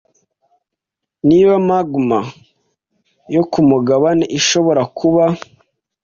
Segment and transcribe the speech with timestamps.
[1.27, 2.19] Niba magma
[3.35, 5.25] yo kumugabane ishobora kuba